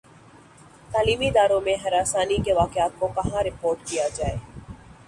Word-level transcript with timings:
تعلیمی 0.91 1.27
اداروں 1.27 1.59
میں 1.61 1.75
ہراسانی 1.83 2.37
کے 2.45 2.53
واقعات 2.53 2.99
کو 2.99 3.07
کہاں 3.15 3.43
رپورٹ 3.43 3.87
کیا 3.87 4.07
جائے 4.15 4.35